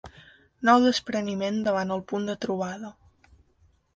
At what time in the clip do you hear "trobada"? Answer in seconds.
2.47-2.93